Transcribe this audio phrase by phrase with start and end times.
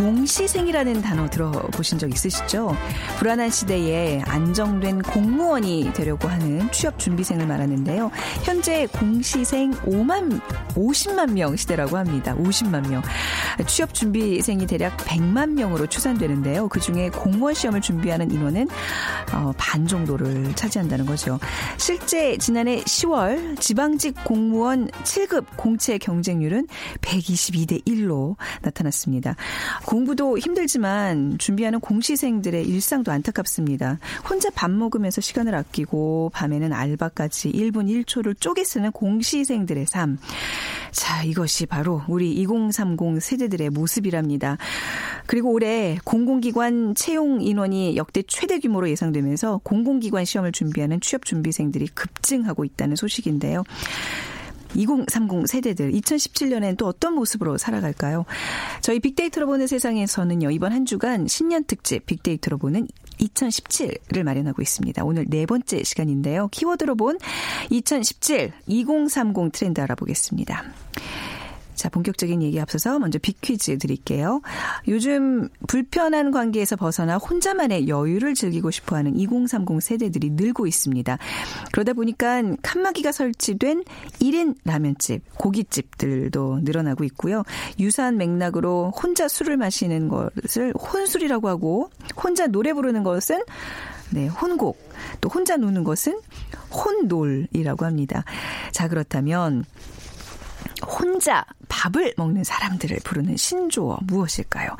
[0.00, 2.74] 공시생이라는 단어 들어보신 적 있으시죠?
[3.18, 8.10] 불안한 시대에 안정된 공무원이 되려고 하는 취업 준비생을 말하는데요.
[8.42, 10.40] 현재 공시생 5만
[10.70, 12.34] 50만 명 시대라고 합니다.
[12.34, 13.02] 50만 명.
[13.66, 16.68] 취업 준비생이 대략 100만 명으로 추산되는데요.
[16.68, 18.68] 그 중에 공무원 시험을 준비하는 인원은
[19.34, 21.38] 어, 반 정도를 차지한다는 거죠.
[21.76, 26.68] 실제 지난해 10월 지방직 공무원 7급 공채 경쟁률은
[27.02, 29.36] 122대 1로 나타났습니다.
[29.90, 33.98] 공부도 힘들지만 준비하는 공시생들의 일상도 안타깝습니다.
[34.28, 40.18] 혼자 밥 먹으면서 시간을 아끼고 밤에는 알바까지 1분 1초를 쪼개 쓰는 공시생들의 삶.
[40.92, 44.58] 자, 이것이 바로 우리 2030 세대들의 모습이랍니다.
[45.26, 52.64] 그리고 올해 공공기관 채용 인원이 역대 최대 규모로 예상되면서 공공기관 시험을 준비하는 취업 준비생들이 급증하고
[52.64, 53.64] 있다는 소식인데요.
[54.74, 58.24] 2030 세대들 2017년엔 또 어떤 모습으로 살아갈까요?
[58.80, 60.50] 저희 빅데이터로 보는 세상에서는요.
[60.50, 62.88] 이번 한 주간 신년 특집 빅데이터로 보는
[63.20, 65.04] 2017을 마련하고 있습니다.
[65.04, 66.48] 오늘 네 번째 시간인데요.
[66.48, 67.18] 키워드로 본
[67.70, 70.64] 2017 2030 트렌드 알아보겠습니다.
[71.80, 74.42] 자, 본격적인 얘기 앞서서 먼저 빅퀴즈 드릴게요.
[74.86, 81.16] 요즘 불편한 관계에서 벗어나 혼자만의 여유를 즐기고 싶어 하는 2030 세대들이 늘고 있습니다.
[81.72, 83.84] 그러다 보니까 칸막이가 설치된
[84.20, 87.44] 1인 라면집, 고깃집들도 늘어나고 있고요.
[87.78, 91.88] 유사한 맥락으로 혼자 술을 마시는 것을 혼술이라고 하고
[92.22, 93.42] 혼자 노래 부르는 것은
[94.10, 94.76] 네, 혼곡.
[95.20, 96.20] 또 혼자 노는 것은
[96.72, 98.24] 혼놀이라고 합니다.
[98.72, 99.64] 자, 그렇다면
[100.86, 104.76] 혼자 밥을 먹는 사람들을 부르는 신조어 무엇일까요?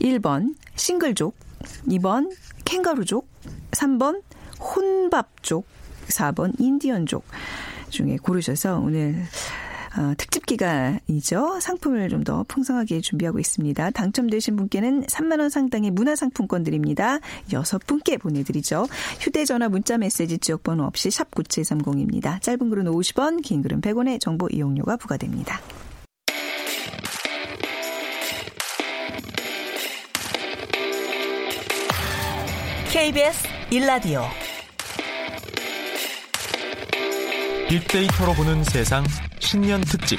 [0.00, 1.36] 1번 싱글족,
[1.88, 2.34] 2번
[2.64, 3.28] 캥거루족,
[3.72, 4.22] 3번
[4.60, 5.66] 혼밥족,
[6.08, 7.24] 4번 인디언족
[7.90, 9.24] 중에 고르셔서 오늘
[9.96, 11.60] 어, 특집 기간이죠.
[11.60, 13.90] 상품을 좀 더 풍성하게 준비하고 있습니다.
[13.90, 17.18] 당첨되신 분께는 3만 원 상당의 문화 상품권 드립니다.
[17.52, 18.86] 여섯 분께 보내드리죠.
[19.20, 22.40] 휴대전화 문자 메시지 지역번호 없이 샵 9730입니다.
[22.40, 25.60] 짧은 글은 50원, 긴 글은 100원의 정보 이용료가 부과됩니다.
[32.92, 34.22] KBS 1라디오
[37.68, 39.02] 빅데이터로 보는 세상
[39.52, 40.18] 신년 특집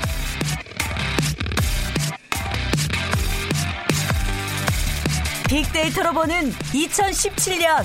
[5.49, 7.83] 빅데이터로 보는 2017년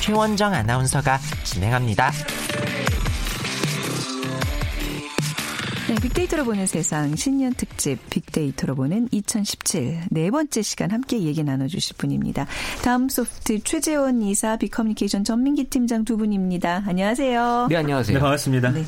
[0.00, 2.10] 최원정 아나운서가 진행합니다.
[5.88, 11.98] 네, 빅데이터로 보는 세상 신년 특집 빅데이터로 보는 2017 네 번째 시간 함께 얘기 나눠주실
[11.98, 12.48] 분입니다.
[12.82, 16.82] 다음 소프트 최재원 이사 빅커뮤니케이션 전민기 팀장 두 분입니다.
[16.84, 17.68] 안녕하세요.
[17.70, 18.18] 네, 안녕하세요.
[18.18, 18.70] 네, 반갑습니다.
[18.72, 18.84] 네.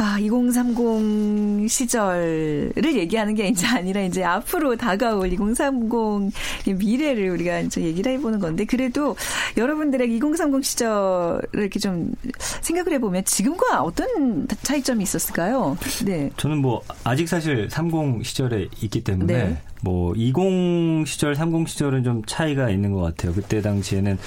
[0.00, 6.32] 아, 2030 시절을 얘기하는 게 이제 아니라 이제 앞으로 다가올 2030
[6.78, 9.14] 미래를 우리가 이제 얘기를 해보는 건데 그래도
[9.58, 12.12] 여러분들의 2030 시절을 이렇게 좀
[12.62, 15.76] 생각을 해보면 지금과 어떤 차이점이 있었을까요?
[16.06, 16.30] 네.
[16.38, 19.62] 저는 뭐 아직 사실 30 시절에 있기 때문에 네.
[19.82, 23.32] 뭐 20 시절, 30 시절은 좀 차이가 있는 것 같아요.
[23.32, 24.18] 그때 당시에는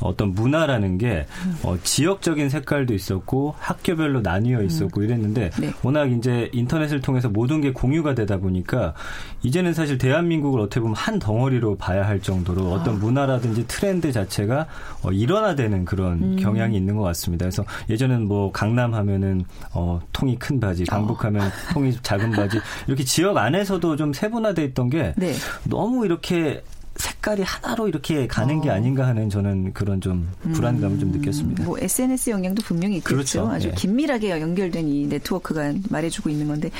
[0.00, 1.26] 어떤 문화라는 게
[1.62, 5.04] 어, 지역적인 색깔도 있었고 학교별로 나뉘어 있었고 음.
[5.04, 5.72] 이랬는데 네.
[5.82, 8.94] 워낙 이제 인터넷을 통해서 모든 게 공유가 되다 보니까
[9.42, 12.98] 이제는 사실 대한민국을 어떻게 보면 한 덩어리로 봐야 할 정도로 어떤 아.
[12.98, 14.66] 문화라든지 트렌드 자체가
[15.02, 16.36] 어, 일원화되는 그런 음.
[16.36, 17.44] 경향이 있는 것 같습니다.
[17.44, 21.50] 그래서 예전에는 뭐 강남 하면은 어, 통이 큰 바지, 강북하면 어.
[21.74, 25.34] 통이 작은 바지 이렇게 지역 안에서도 좀 세분화돼 있던 게 네.
[25.64, 26.62] 너무 이렇게
[26.96, 28.60] 색깔이 하나로 이렇게 가는 어.
[28.60, 31.00] 게 아닌가 하는 저는 그런 좀 불안감을 음.
[31.00, 31.64] 좀 느꼈습니다.
[31.64, 33.14] 뭐 SNS 영향도 분명히 있겠죠.
[33.14, 33.48] 그렇죠.
[33.48, 33.74] 아주 네.
[33.74, 36.70] 긴밀하게 연결된 이 네트워크가 말해주고 있는 건데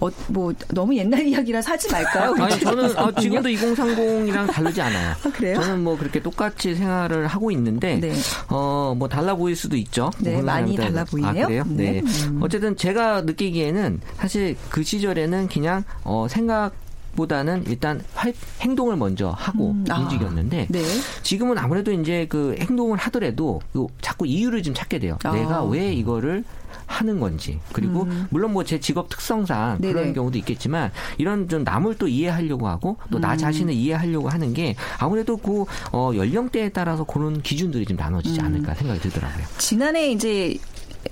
[0.00, 2.34] 어, 뭐 너무 옛날 이야기라 사지 말까요?
[2.42, 5.10] 아니 저는 아, 지금도 2030이랑 다르지 않아요.
[5.22, 5.60] 아, 그래요?
[5.60, 8.14] 저는 뭐 그렇게 똑같이 생활을 하고 있는데 네.
[8.48, 10.10] 어뭐 달라 보일 수도 있죠.
[10.18, 10.94] 네, 많이 사람들.
[10.94, 11.44] 달라 보이네요.
[11.44, 11.64] 아, 그래요?
[11.68, 12.00] 네.
[12.00, 12.02] 네.
[12.28, 12.40] 음.
[12.42, 16.72] 어쨌든 제가 느끼기에는 사실 그 시절에는 그냥 어 생각
[17.18, 20.82] 보다는 일단 활, 행동을 먼저 하고 음, 아, 움직였는데 네.
[21.22, 23.60] 지금은 아무래도 이제 그 행동을 하더라도
[24.00, 25.18] 자꾸 이유를 좀 찾게 돼요.
[25.24, 25.32] 아.
[25.32, 26.44] 내가 왜 이거를
[26.86, 28.26] 하는 건지 그리고 음.
[28.30, 29.92] 물론 뭐 제 직업 특성상 네네.
[29.92, 33.38] 그런 경우도 있겠지만 이런 좀 남을 또 이해하려고 하고 또나 음.
[33.38, 38.46] 자신을 이해하려고 하는 게 아무래도 그 어, 연령대에 따라서 그런 기준들이 좀 나눠지지 음.
[38.46, 39.44] 않을까 생각이 들더라고요.
[39.58, 40.56] 지난해 이제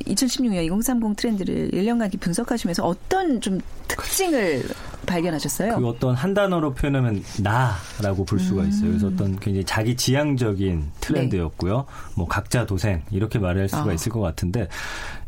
[0.05, 4.65] 2016년 2030 트렌드를 1년간 분석하시면서 어떤 좀 특징을
[5.07, 5.77] 발견하셨어요?
[5.77, 8.69] 그 어떤 한 단어로 표현하면 나라고 볼 수가 음.
[8.69, 8.89] 있어요.
[8.89, 11.77] 그래서 어떤 굉장히 자기 지향적인 트렌드였고요.
[11.77, 12.13] 네.
[12.17, 13.93] 뭐 각자 도생 이렇게 말할 수가 아.
[13.93, 14.69] 있을 것 같은데,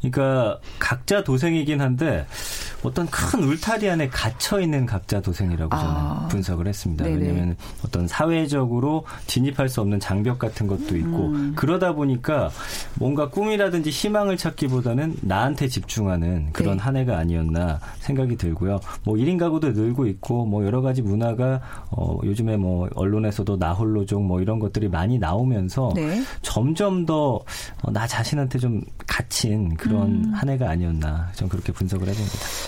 [0.00, 2.26] 그러니까 각자 도생이긴 한데
[2.82, 6.28] 어떤 큰 울타리 안에 갇혀 있는 각자 도생이라고 저는 아.
[6.30, 7.04] 분석을 했습니다.
[7.04, 7.16] 네네.
[7.16, 11.52] 왜냐하면 어떤 사회적으로 진입할 수 없는 장벽 같은 것도 있고 음.
[11.56, 12.50] 그러다 보니까
[12.94, 16.82] 뭔가 꿈이라든지 희망을 찾기보다는 나한테 집중하는 그런 네.
[16.82, 18.78] 한 해가 아니었나 생각이 들고요.
[19.04, 21.60] 뭐 1인 가구도 늘고 있고 뭐 여러 가지 문화가
[21.90, 26.22] 어 요즘에 뭐 언론에서도 나홀로족 뭐 이런 것들이 많이 나오면서 네.
[26.42, 27.42] 점점 더나
[27.82, 30.32] 어, 자신한테 좀 갇힌 그런 음.
[30.32, 32.67] 한 해가 아니었나 좀 그렇게 분석을 해봅니다.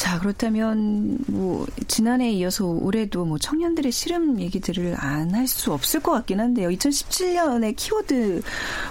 [0.00, 6.12] 자, 그렇다면 뭐 지난해에 이어서 올해도 뭐 청년들의 실험 얘기들을 안 할 수 없을 것
[6.12, 6.70] 같긴 한데요.
[6.70, 8.40] 2017년의 키워드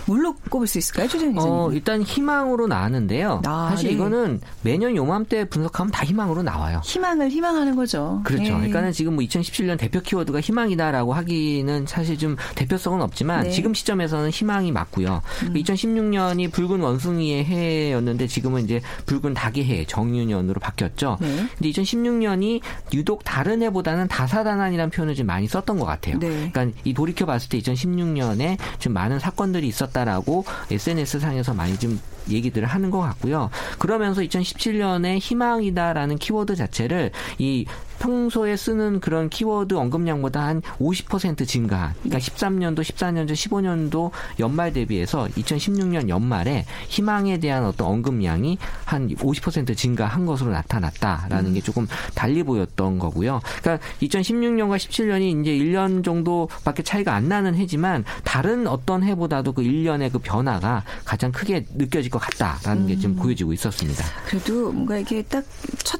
[0.05, 1.51] 뭘로 꼽을 수 있을까요, 조정 기자님?
[1.51, 3.41] 어, 일단 희망으로 나왔는데요.
[3.45, 3.95] 아, 사실 네.
[3.95, 6.81] 이거는 매년 요맘때 분석하면 다 희망으로 나와요.
[6.83, 8.21] 희망을 희망하는 거죠.
[8.23, 8.43] 그렇죠.
[8.43, 8.51] 네.
[8.51, 13.51] 그러니까는 지금 뭐 2017년 대표 키워드가 희망이다라고 하기는 사실 좀 대표성은 없지만 네.
[13.51, 15.21] 지금 시점에서는 희망이 맞고요.
[15.47, 15.53] 음.
[15.53, 20.98] 2016년이 붉은 원숭이의 해였는데 지금은 이제 붉은 닭의 해 정유년으로 바뀌었죠.
[20.99, 21.17] 있었죠.
[21.21, 21.27] 네.
[21.57, 22.61] 근데 2016년이
[22.93, 26.19] 유독 다른 해보다는 다사다난이라는 표현을 좀 많이 썼던 것 같아요.
[26.19, 26.51] 네.
[26.51, 31.99] 그러니까 이 돌이켜 봤을 때 2016년에 좀 많은 사건들이 있었다라고 SNS 상에서 많이 좀
[32.29, 33.49] 얘기들을 하는 것 같고요.
[33.79, 37.65] 그러면서 2017년에 희망이다라는 키워드 자체를 이
[37.99, 41.93] 평소에 쓰는 그런 키워드 언급량보다 한 50% 증가.
[42.01, 50.25] 그러니까 13년도, 14년도, 15년도 연말 대비해서 2016년 연말에 희망에 대한 어떤 언급량이 한 50% 증가한
[50.25, 51.53] 것으로 나타났다라는 음.
[51.53, 53.41] 게 조금 달리 보였던 거고요.
[53.61, 60.11] 그러니까 2016년과 17년이 이제 1년 정도밖에 차이가 안 나는 해지만 다른 어떤 해보다도 그 1년의
[60.11, 62.87] 그 변화가 가장 크게 느껴질 것 같다라는 음.
[62.87, 64.03] 게좀 보여지고 있었습니다.
[64.27, 65.99] 그래도 뭔가 이게 딱첫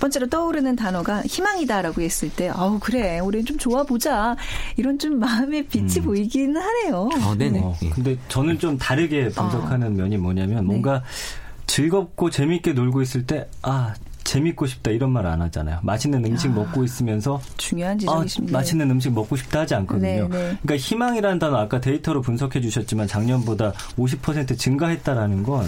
[0.00, 4.36] 번째로 떠오르는 단어가 희망이다라고 했을 때, 아우 그래, 우리 좀 좋아 보자
[4.76, 6.04] 이런 좀 마음의 빛이 음.
[6.04, 7.08] 보이기는 하네요.
[7.24, 7.60] 어, 네네.
[7.60, 9.90] 어, 근데 저는 좀 다르게 분석하는 어.
[9.90, 11.66] 면이 뭐냐면 뭔가 네.
[11.66, 13.94] 즐겁고 재밌게 놀고 있을 때, 아
[14.26, 15.80] 재밌고 싶다 이런 말 안 하잖아요.
[15.82, 18.56] 맛있는 음식 야, 먹고 있으면서 중요한 지적이십니다.
[18.56, 20.06] 아, 맛있는 음식 먹고 싶다 하지 않거든요.
[20.06, 20.28] 네, 네.
[20.62, 25.66] 그러니까 희망이라는 단어 아까 데이터로 분석해 주셨지만 작년보다 50% 증가했다라는 건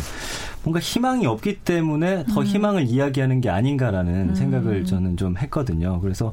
[0.62, 2.46] 뭔가 희망이 없기 때문에 더 음.
[2.46, 4.34] 희망을 이야기하는 게 아닌가라는 음.
[4.34, 6.00] 생각을 저는 좀 했거든요.
[6.00, 6.32] 그래서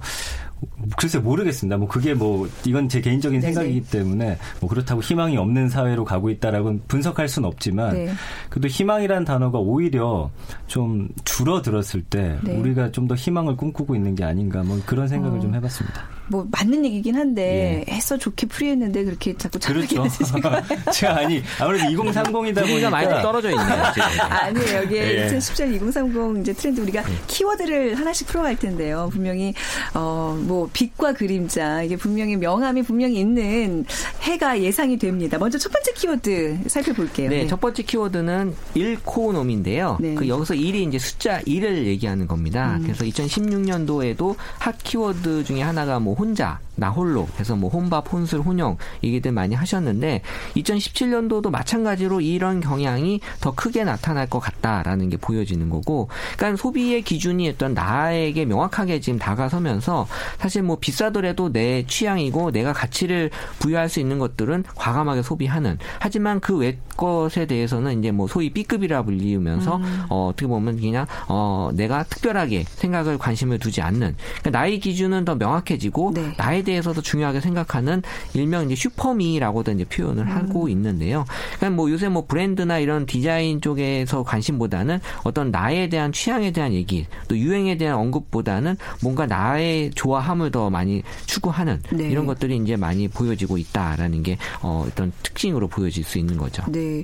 [0.97, 1.77] 글쎄 모르겠습니다.
[1.77, 3.53] 뭐 그게 뭐 이건 제 개인적인 네네.
[3.53, 8.11] 생각이기 때문에 뭐 그렇다고 희망이 없는 사회로 가고 있다라고 분석할 수는 없지만 네.
[8.49, 10.29] 그래도 희망이라는 단어가 오히려
[10.67, 12.57] 좀 줄어들었을 때 네.
[12.57, 15.41] 우리가 좀 더 희망을 꿈꾸고 있는 게 아닌가 뭐 그런 생각을 어.
[15.41, 16.01] 좀 해봤습니다.
[16.27, 17.93] 뭐 맞는 얘기긴 한데 예.
[17.93, 20.03] 해서 좋게 풀이했는데 그렇게 자꾸 그렇죠.
[20.91, 23.83] 제가 아니 아무래도 2030이다 보니까 많이 떨어져 있네요.
[24.29, 25.25] 아니 여기에 예.
[25.27, 27.13] 2017 2030 이제 트렌드 우리가 예.
[27.27, 29.09] 키워드를 하나씩 풀어갈 텐데요.
[29.11, 29.53] 분명히
[29.93, 33.85] 어뭐 빛과 그림자 이게 분명히 명암이 분명히 있는
[34.21, 35.37] 해가 예상이 됩니다.
[35.37, 37.29] 먼저 첫 번째 키워드 살펴볼게요.
[37.29, 37.47] 네, 네.
[37.47, 39.97] 첫 번째 키워드는 일코놈인데요.
[39.99, 40.15] 네.
[40.15, 42.77] 그 여기서 1이 이제 숫자 1을 얘기하는 겁니다.
[42.77, 42.83] 음.
[42.83, 48.77] 그래서 2016년도에도 핫 키워드 중에 하나가 뭐 혼자 나 홀로 해서 뭐 혼밥, 혼술, 혼영
[49.03, 50.21] 얘기들 많이 하셨는데
[50.55, 57.47] 2017년도도 마찬가지로 이런 경향이 더 크게 나타날 것 같다라는 게 보여지는 거고 그러니까 소비의 기준이
[57.49, 60.07] 어떤 나에게 명확하게 지금 다가서면서
[60.39, 63.29] 사실 뭐 비싸더라도 내 취향이고 내가 가치를
[63.59, 69.03] 부여할 수 있는 것들은 과감하게 소비하는 하지만 그 외 것에 대해서는 이제 뭐 소위 B급이라
[69.03, 70.03] 불리우면서 음.
[70.09, 75.35] 어, 어떻게 보면 그냥 어, 내가 특별하게 생각을 관심을 두지 않는 그러니까 나의 기준은 더
[75.35, 76.33] 명확해지고 네.
[76.37, 78.01] 나에 대해서도 중요하게 생각하는
[78.33, 80.31] 일명 이제 슈퍼미라고도 이제 표현을 음.
[80.31, 81.25] 하고 있는데요.
[81.55, 87.05] 그러니까 뭐 요새 뭐 브랜드나 이런 디자인 쪽에서 관심보다는 어떤 나에 대한 취향에 대한 얘기
[87.29, 92.09] 또 유행에 대한 언급보다는 뭔가 나의 좋아함을 더 많이 추구하는 네.
[92.09, 96.63] 이런 것들이 이제 많이 보여지고 있다라는 게 어, 어떤 특징으로 보여질 수 있는 거죠.
[96.67, 97.03] 네.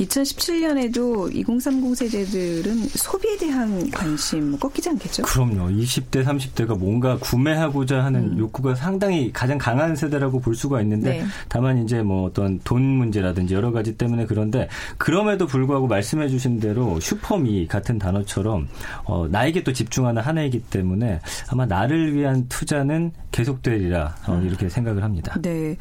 [0.00, 5.22] 2017년에도 2030 세대들은 소비에 대한 관심 뭐 꺾이지 않겠죠?
[5.24, 5.68] 그럼요.
[5.68, 8.38] 20대, 30대가 뭔가 구매하고자 하는 음.
[8.38, 11.24] 욕구가 상 상당히 가장 강한 세대라고 볼 수가 있는데 네.
[11.48, 14.68] 다만 이제 뭐 어떤 돈 문제라든지 여러 가지 때문에 그런데
[14.98, 18.66] 그럼에도 불구하고 말씀해 주신 대로 슈퍼미 같은 단어처럼
[19.04, 24.46] 어, 나에게 또 집중하는 한 해이기 때문에 아마 나를 위한 투자는 계속되리라 어, 음.
[24.46, 25.36] 이렇게 생각을 합니다.
[25.40, 25.76] 네.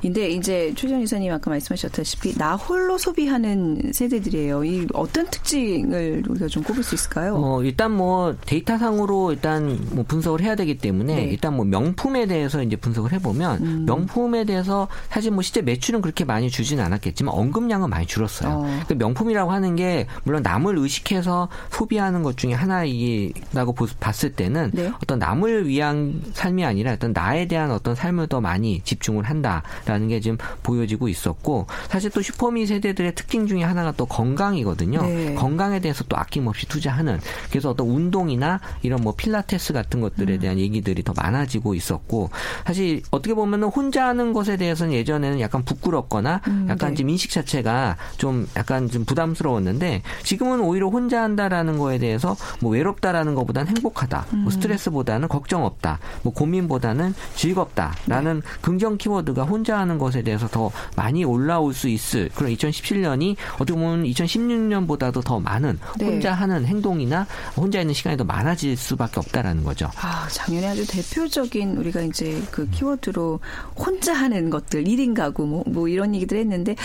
[0.00, 4.64] 근데 이제 최정 이사님 아까 말씀하셨다시피 나 홀로 소비하는 세대들이에요.
[4.64, 7.34] 이 어떤 특징을 우리가 좀 꼽을 수 있을까요?
[7.36, 11.24] 어, 일단 뭐 데이터상으로 일단 뭐 분석을 해야 되기 때문에 네.
[11.24, 13.84] 일단 뭐 명품에 대해서 이제 분석을 해보면 음.
[13.86, 18.50] 명품에 대해서 사실 뭐 실제 매출은 그렇게 많이 주지는 않았겠지만 언급량은 많이 줄었어요.
[18.50, 18.80] 어.
[18.88, 24.92] 그 명품이라고 하는 게 물론 남을 의식해서 소비하는 것 중에 하나이라고 봤을 때는 네.
[25.02, 30.20] 어떤 남을 위한 삶이 아니라 어떤 나에 대한 어떤 삶을 더 많이 집중을 한다라는 게
[30.20, 35.02] 지금 보여지고 있었고 사실 또 슈퍼미 세대들의 특징 중에 하나가 또 건강이거든요.
[35.02, 35.34] 네.
[35.34, 40.40] 건강에 대해서 또 아낌없이 투자하는 그래서 어떤 운동이나 이런 뭐 필라테스 같은 것들에 음.
[40.40, 40.60] 대한 음.
[40.60, 42.30] 얘기들이 더 많아지고 있었고
[42.66, 46.96] 사실 어떻게 보면은 혼자 하는 것에 대해서는 예전에는 약간 부끄럽거나 음, 약간 네.
[46.96, 53.34] 좀 인식 자체가 좀 약간 좀 부담스러웠는데 지금은 오히려 혼자 한다라는 거에 대해서 뭐 외롭다라는
[53.34, 54.42] 것보다는 행복하다, 뭐 음.
[54.42, 58.48] 뭐 스트레스보다는 걱정 없다, 뭐 고민보다는 즐겁다라는 네.
[58.60, 64.04] 긍정 키워드가 혼자 하는 것에 대해서 더 많이 올라올 수 있을 그런 2017년이 어떻게 보면
[64.04, 66.06] 2016년보다도 더 많은 네.
[66.06, 69.90] 혼자 하는 행동이나 혼자 있는 시간이 더 많아질 수밖에 없다라는 거죠.
[69.96, 73.40] 아, 작년에 아주 대표적인 우리가 이제 그 키워드로
[73.76, 76.76] 혼자 하는 것들, 1인 가구 뭐, 뭐 이런 얘기들 했는데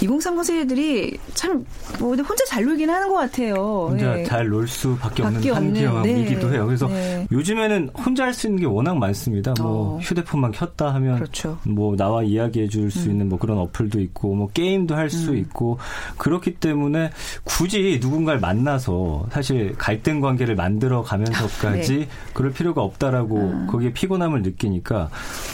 [0.00, 1.64] 2030 세대들이 참
[1.98, 3.86] 뭐 혼자 잘 놀긴 하는 것 같아요.
[3.90, 4.24] 혼자 네.
[4.24, 6.54] 잘놀 수밖에 없는 환경이기도 네.
[6.54, 6.66] 해요.
[6.66, 7.26] 그래서 네.
[7.32, 9.54] 요즘에는 혼자 할 수 있는 게 워낙 많습니다.
[9.58, 9.98] 뭐 어.
[10.02, 11.58] 휴대폰만 켰다 하면 그렇죠.
[11.64, 13.12] 뭐 나와 이야기해 줄수 음.
[13.12, 15.38] 있는 뭐 그런 어플도 있고 뭐 게임도 할수 음.
[15.38, 15.78] 있고
[16.18, 17.12] 그렇기 때문에
[17.44, 22.08] 굳이 누군가를 만나서 사실 갈등 관계를 만들어 가면서까지 네.
[22.34, 23.66] 그럴 필요가 없다라고 음.
[23.70, 25.08] 거기에 피곤함을 느끼니까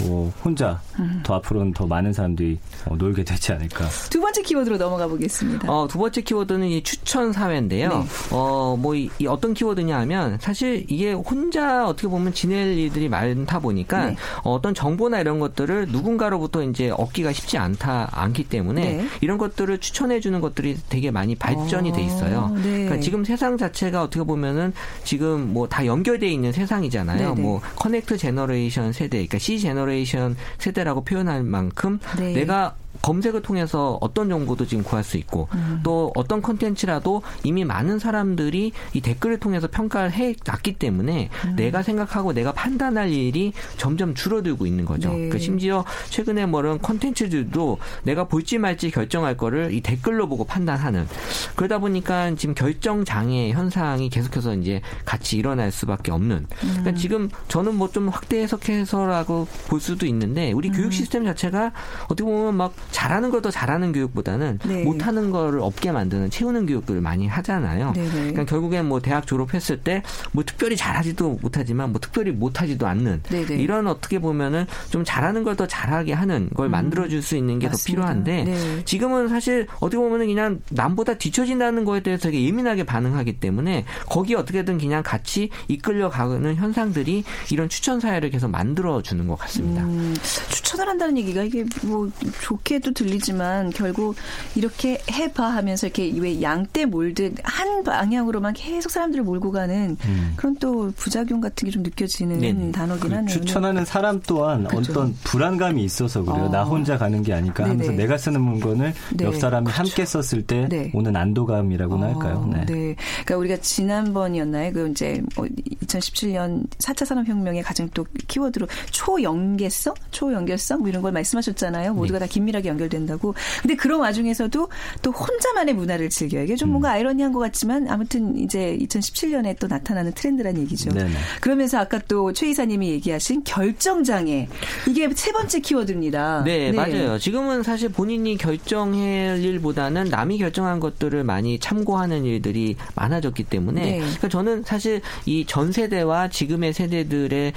[0.05, 1.21] 뭐 혼자 음.
[1.23, 3.87] 더 앞으로는 더 많은 사람들이 어, 놀게 되지 않을까.
[4.11, 5.71] 두 번째 키워드로 넘어가 보겠습니다.
[5.71, 7.89] 어, 두 번째 키워드는 이 추천 사회인데요.
[7.89, 8.05] 네.
[8.31, 13.59] 어, 뭐 이, 이 어떤 키워드냐 하면 사실 이게 혼자 어떻게 보면 지낼 일들이 많다
[13.59, 14.17] 보니까 네.
[14.43, 19.07] 어떤 정보나 이런 것들을 누군가로부터 이제 얻기가 쉽지 않다 않기 때문에 네.
[19.21, 22.53] 이런 것들을 추천해 주는 것들이 되게 많이 발전이 어, 돼 있어요.
[22.55, 22.85] 네.
[22.85, 24.73] 그러니까 지금 세상 자체가 어떻게 보면은
[25.05, 27.19] 지금 뭐 다 연결돼 있는 세상이잖아요.
[27.19, 27.35] 네네.
[27.35, 27.41] 네.
[27.41, 32.35] 뭐 connect generation 세대, 그러니까 C generation 세대라고 표현할 만큼 네.
[32.35, 35.81] 내가 검색을 통해서 어떤 정보도 지금 구할 수 있고 음.
[35.83, 41.57] 또 어떤 컨텐츠라도 이미 많은 사람들이 이 댓글을 통해서 평가를 해 놨기 때문에 음.
[41.57, 45.11] 내가 생각하고 내가 판단할 일이 점점 줄어들고 있는 거죠.
[45.11, 45.15] 네.
[45.15, 51.07] 그러니까 심지어 최근에 뭐 이런 컨텐츠들도 내가 볼지 말지 결정할 거를 이 댓글로 보고 판단하는
[51.55, 56.47] 그러다 보니까 지금 결정 장애 현상이 계속해서 이제 같이 일어날 수밖에 없는.
[56.61, 56.97] 그러니까 음.
[56.97, 60.91] 지금 저는 뭐 좀 확대 해석해서라고 볼 수도 있는데 우리 교육 음.
[60.91, 61.73] 시스템 자체가
[62.05, 64.85] 어떻게 보면 막 잘하는 걸 더 잘하는 교육보다는 네.
[64.85, 67.93] 못하는 거를 없게 만드는 채우는 교육들을 많이 하잖아요.
[67.93, 68.11] 네네.
[68.11, 73.57] 그러니까 결국엔 뭐 대학 졸업했을 때 뭐 특별히 잘하지도 못하지만 뭐 특별히 못하지도 않는 네네.
[73.57, 76.71] 이런 어떻게 보면은 좀 잘하는 걸 더 잘하게 하는 걸 음.
[76.71, 78.85] 만들어줄 수 있는 게 더 필요한데 네.
[78.85, 84.79] 지금은 사실 어떻게 보면은 그냥 남보다 뒤처진다는 거에 대해서 되게 예민하게 반응하기 때문에 거기 어떻게든
[84.79, 89.83] 그냥 같이 이끌려가는 현상들이 이런 추천 사회를 계속 만들어 주는 것 같습니다.
[89.85, 90.15] 음,
[90.51, 92.09] 추천을 한다는 얘기가 이게 뭐
[92.41, 94.17] 좋게 도 들리지만 결국
[94.55, 100.33] 이렇게 해봐 하면서 이렇게 왜 양떼 몰듯 한 방향으로만 계속 사람들을 몰고 가는 음.
[100.37, 102.73] 그런 또 부작용 같은 게 좀 느껴지는 네네.
[102.73, 103.29] 단어긴 그 하네요.
[103.29, 104.93] 추천하는 사람 또한 그렇죠.
[104.93, 106.45] 어떤 불안감이 있어서 그래요.
[106.45, 106.49] 어.
[106.51, 107.97] 나 혼자 가는 게 아닐까 하면서 네네.
[107.97, 109.25] 내가 쓰는 물건을 네.
[109.25, 109.79] 옆 사람이 그렇죠.
[109.83, 110.91] 함께 썼을 때 네.
[110.95, 112.09] 오는 안도감이라고나 어.
[112.11, 112.49] 할까요?
[112.53, 112.67] 네.
[112.67, 112.97] 네.
[113.25, 114.73] 그러니까 우리가 지난번이었나요?
[114.73, 121.95] 그 이제 2017년 뭐 4차 산업혁명의 가장 또 키워드로 초연계성, 초연결성 뭐 이런 걸 말씀하셨잖아요.
[121.95, 122.27] 모두가 네.
[122.27, 123.35] 다 긴밀하게 연결된다고.
[123.63, 124.69] 근데 그런 와중에서도
[125.03, 126.45] 또 혼자만의 문화를 즐겨요.
[126.45, 126.95] 이게 좀 뭔가 음.
[126.95, 130.91] 아이러니한 것 같지만 아무튼 이제 2017년에 또 나타나는 트렌드란 얘기죠.
[130.91, 131.11] 네네.
[131.41, 134.49] 그러면서 아까 또 최 이사님이 얘기하신 결정장애
[134.89, 136.43] 이게 세 번째 키워드입니다.
[136.45, 136.77] 네, 네.
[136.77, 137.19] 맞아요.
[137.19, 143.99] 지금은 사실 본인이 결정할 일보다는 남이 결정한 것들을 많이 참고하는 일들이 많아졌기 때문에 네.
[143.99, 147.53] 그러니까 저는 사실 이 전 세대와 지금의 세대들의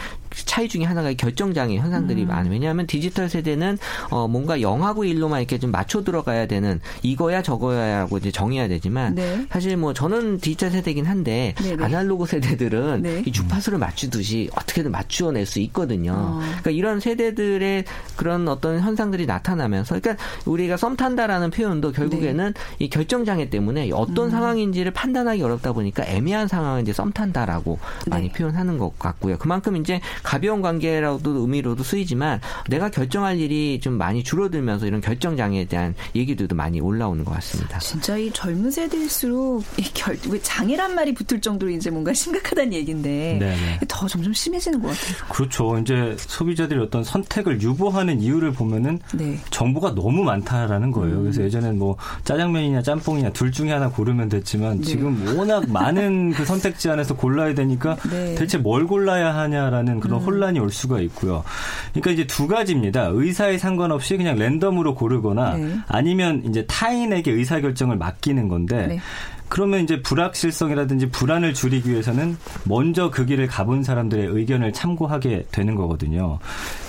[0.45, 2.27] 차이 중에 하나가 결정장애 현상들이 음.
[2.27, 2.51] 많아요.
[2.51, 3.77] 왜냐하면 디지털 세대는
[4.09, 9.15] 어 뭔가 영화 0하고 1로만 이렇게 좀 맞춰 들어가야 되는 이거야 저거야라고 이제 정해야 되지만
[9.15, 9.45] 네.
[9.49, 11.83] 사실 뭐 저는 디지털 세대긴 한데 네네.
[11.83, 13.23] 아날로그 세대들은 네.
[13.25, 16.13] 이 주파수를 맞추듯이 어떻게든 맞추어낼 수 있거든요.
[16.15, 16.39] 어.
[16.39, 17.85] 그러니까 이런 세대들의
[18.15, 24.27] 그런 어떤 현상들이 나타나면서 그러니까 우리가 썸 탄다라는 표현도 결국에는 이 결정 장애 때문에 어떤
[24.27, 24.31] 음.
[24.31, 28.33] 상황인지를 판단하기 어렵다 보니까 애매한 상황을 이제 썸 탄다라고 많이 네.
[28.33, 29.37] 표현하는 것 같고요.
[29.37, 35.65] 그만큼 이제 가벼운 관계라도 의미로도 쓰이지만 내가 결정할 일이 좀 많이 줄어들면서 이런 결정 장애에
[35.65, 37.79] 대한 얘기들도 많이 올라오는 것 같습니다.
[37.79, 43.37] 진짜 이 젊은 세대일수록 이 결, 왜 장애란 말이 붙을 정도로 이제 뭔가 심각하다는 얘기인데
[43.39, 43.79] 네네.
[43.87, 45.27] 더 점점 심해지는 것 같아요.
[45.29, 45.77] 그렇죠.
[45.79, 49.39] 이제 소비자들이 어떤 선택을 유보하는 이유를 보면은 네.
[49.49, 51.21] 정보가 너무 많다라는 거예요.
[51.21, 54.83] 그래서 예전엔 뭐 짜장면이냐 짬뽕이냐 둘 중에 하나 고르면 됐지만 네.
[54.83, 58.35] 지금 워낙 많은 그 선택지 안에서 골라야 되니까 네.
[58.35, 60.25] 대체 뭘 골라야 하냐라는 그런 음.
[60.25, 61.43] 혼란이 올 수가 있고요.
[61.91, 63.09] 그러니까 이제 두 가지입니다.
[63.11, 65.77] 의사에 상관없이 그냥 랜덤 으로 고르거나 네.
[65.88, 69.00] 아니면 이제 타인에게 의사 결정을 맡기는 건데 네.
[69.48, 76.39] 그러면 이제 불확실성이라든지 불안을 줄이기 위해서는 먼저 그 길을 가본 사람들의 의견을 참고하게 되는 거거든요.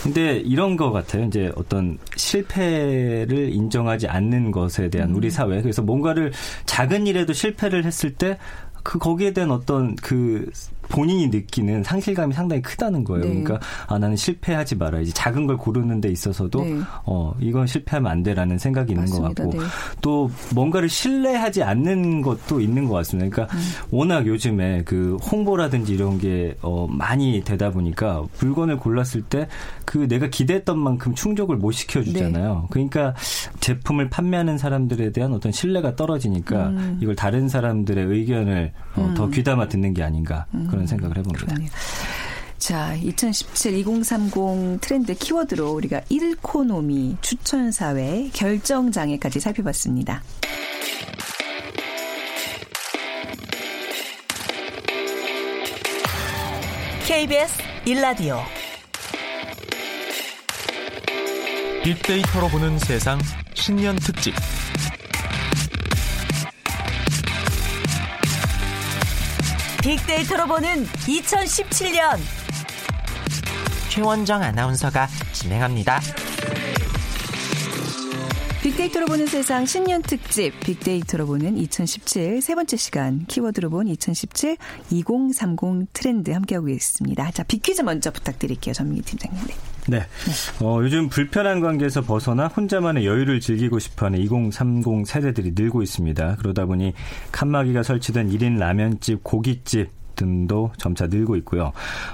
[0.02, 1.25] 근데 이런 것 같아요.
[1.26, 5.61] 이제 어떤 실패를 인정하지 않는 것에 대한 우리 사회.
[5.61, 6.33] 그래서 뭔가를
[6.64, 8.38] 작은 일에도 실패를 했을 때
[8.87, 10.49] 그 거기에 대한 어떤 그
[10.88, 13.25] 본인이 느끼는 상실감이 상당히 크다는 거예요.
[13.25, 13.28] 네.
[13.43, 15.12] 그러니까 아 나는 실패하지 말아야지.
[15.12, 16.81] 작은 걸 고르는 데 있어서도 네.
[17.05, 19.45] 어 이건 실패하면 안 돼라는 생각이 있는 맞습니다.
[19.45, 19.69] 것 같고 네.
[20.00, 23.28] 또 뭔가를 신뢰하지 않는 것도 있는 것 같습니다.
[23.31, 23.61] 그러니까 음.
[23.90, 29.47] 워낙 요즘에 그 홍보라든지 이런 게 어, 많이 되다 보니까 물건을 골랐을 때
[29.87, 31.78] 그 내가 기대했던 만큼 충족을 못 네.
[31.78, 32.66] 시켜주잖아요.
[32.71, 33.14] 그러니까
[33.61, 36.99] 제품을 판매하는 사람들에 대한 어떤 신뢰가 떨어지니까 음.
[37.00, 40.66] 이걸 다른 사람들의 의견을 어, 더 귀담아 듣는 게 아닌가 음.
[40.76, 41.47] 그런 생각을 해봅니다.
[41.47, 41.71] 그러네요.
[42.59, 50.23] 자, 2017 2030 트렌드 키워드로 우리가 일코노미, 추천사회, 결정장애까지 살펴봤습니다.
[57.06, 57.54] KBS
[57.87, 58.40] 일라디오
[61.85, 63.18] 빅데이터로 보는 세상
[63.54, 64.35] 신년 특집
[69.87, 72.19] 빅데이터로 보는 2017년
[73.88, 76.00] 최원정 아나운서가 진행합니다.
[78.64, 84.57] 빅데이터로 보는 세상 신년 특집 빅데이터로 보는 2017 세 번째 시간 키워드로 본 2017
[84.90, 87.31] 2030 트렌드 함께하고 있습니다.
[87.31, 88.75] 자, 빅퀴즈 먼저 부탁드릴게요.
[88.75, 89.47] 전민기 팀장님.
[89.47, 89.55] 네.
[89.88, 90.00] 네.
[90.61, 96.37] 어, 요즘 불편한 관계에서 벗어나 혼자만의 여유를 즐기고 싶어하는 2030 세대들이 늘고 있습니다.
[96.37, 96.92] 그러다 보니
[97.33, 101.72] 칸막이가 설치된 1인 라면집, 고깃집 등도 점차 늘고 있고요.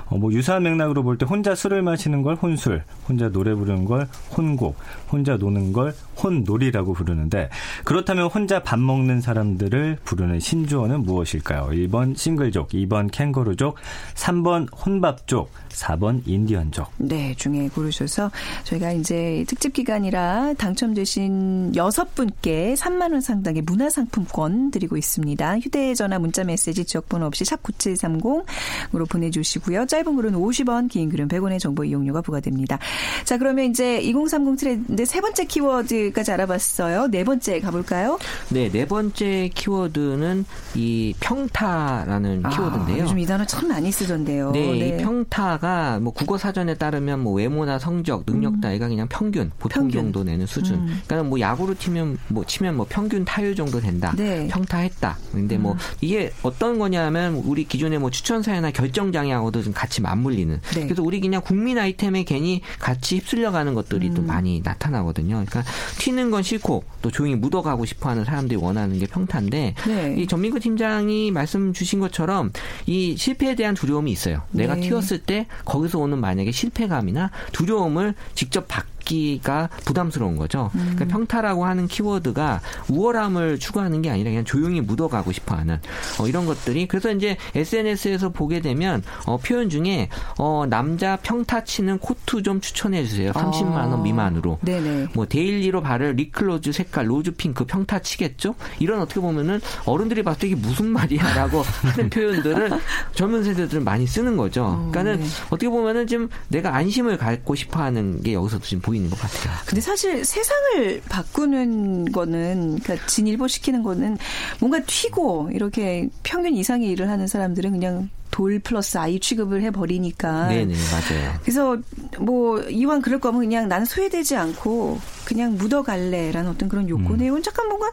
[0.09, 4.09] 어, 뭐 유사한 맥락으로 볼 때 혼자 술을 마시는 걸 혼술, 혼자 노래 부르는 걸
[4.37, 4.77] 혼곡,
[5.11, 7.49] 혼자 노는 걸 혼놀이라고 부르는데
[7.85, 11.69] 그렇다면 혼자 밥 먹는 사람들을 부르는 신조어는 무엇일까요?
[11.71, 13.77] 1번 싱글족, 2번 캥거루족,
[14.15, 16.91] 3번 혼밥족, 4번 인디언족.
[16.99, 18.31] 네, 중에 고르셔서
[18.65, 25.59] 저희가 이제 특집 기간이라 당첨되신 여섯 분께 3만 원 상당의 문화상품권 드리고 있습니다.
[25.61, 27.63] 휴대전화 문자 메시지 지역번호 없이 샵
[27.95, 29.87] 9730으로 보내주시고요.
[29.87, 32.79] 짧은 글은 50원, 긴 글은 100원의 정보 이용료가 부과됩니다.
[33.25, 37.09] 자, 그러면 이제 2030 트렌드 세 번째 키워드까지 알아봤어요.
[37.09, 38.19] 네 번째 가볼까요?
[38.51, 42.97] 네, 네 번째 키워드는 이 평타라는 키워드인데요.
[42.97, 44.53] 아, 요즘 이 단어 참 많이 쓰던데요.
[44.53, 49.85] 네, 이 평타가 뭐 국어 사전에 따르면 뭐 외모나 성적, 능력 따위가 그냥 평균, 보통
[49.85, 50.03] 평균.
[50.03, 50.77] 정도 내는 수준.
[50.77, 51.03] 음.
[51.07, 54.13] 그러니까 뭐 야구로 치면 뭐 치면 뭐 평균 타율 정도 된다.
[54.17, 54.47] 네.
[54.49, 55.19] 평타했다.
[55.33, 60.61] 근데 뭐 이게 어떤 거냐면 우리 기 존의 뭐 추천사회나 결정 장애하고도 좀 같이 맞물리는.
[60.75, 60.85] 네.
[60.85, 64.15] 그래서 우리 그냥 국민 아이템에 괜히 같이 휩쓸려가는 것들이 음.
[64.15, 65.45] 또 많이 나타나거든요.
[65.45, 65.65] 그러니까
[65.99, 70.15] 튀는 건 싫고 또 조용히 묻어가고 싶어하는 사람들이 원하는 게 평타인데 네.
[70.17, 72.53] 이 전민기 팀장이 말씀 주신 것처럼
[72.87, 74.43] 이 실패에 대한 두려움이 있어요.
[74.53, 74.83] 내가 네.
[74.83, 80.71] 튀었을 때 거기서 오는 만약에 실패감이나 두려움을 직접 받기가 부담스러운 거죠.
[80.75, 80.93] 음.
[80.95, 85.81] 그러니까 평타라고 하는 키워드가 우월함을 추구하는 게 아니라 그냥 조용히 묻어가고 싶어하는
[86.21, 91.99] 어, 이런 것들이 그래서 이제 SNS에서 보게 되면 어, 표현 중에 어, 남자 평타 치는
[91.99, 93.33] 코트 좀 추천해 주세요.
[93.33, 93.97] 30만 원 아.
[93.97, 94.59] 미만으로.
[94.63, 95.09] 네네.
[95.15, 98.55] 뭐 daily로 바를 립글로스 색깔 로즈 핑크 평타 치겠죠?
[98.79, 102.71] 이런 어떻게 보면은 어른들이 봤을 때 이게 무슨 말이야라고 하는 표현들을
[103.15, 104.89] 젊은 세대들은 많이 쓰는 거죠.
[104.91, 105.27] 그러니까는 네.
[105.47, 109.55] 어떻게 보면은 지금 내가 안심을 갖고 싶어하는 게 여기서도 지금 보 이는 것 같아요.
[109.67, 114.19] 근데 사실 세상을 바꾸는 거는 그러니까 진일보시키는 거는
[114.61, 120.49] 뭔가 튀고 이렇게 평균 이상의 일을 하는 사람들은 그냥 돌 플러스 아이 취급을 해버리니까.
[120.49, 121.35] 네네, 맞아요.
[121.43, 121.77] 그래서
[122.19, 127.43] 뭐 이왕 그럴 거면 그냥 나는 소외되지 않고 그냥 묻어갈래라는 어떤 그런 요건에 음.
[127.43, 127.91] 잠깐 뭔가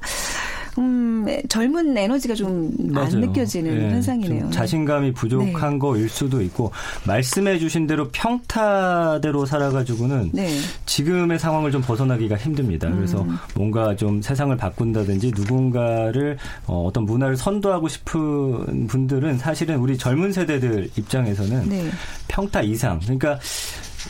[0.79, 4.49] 음, 젊은 에너지가 좀 안 느껴지는 네, 현상이네요.
[4.51, 5.79] 자신감이 부족한 네.
[5.79, 6.71] 거일 수도 있고
[7.05, 10.49] 말씀해 주신 대로 평타대로 살아가지고는 네.
[10.85, 12.89] 지금의 상황을 좀 벗어나기가 힘듭니다.
[12.89, 13.37] 그래서 음.
[13.55, 20.89] 뭔가 좀 세상을 바꾼다든지 누군가를 어, 어떤 문화를 선도하고 싶은 분들은 사실은 우리 젊은 세대들
[20.95, 21.89] 입장에서는 네.
[22.27, 23.39] 평타 이상 그러니까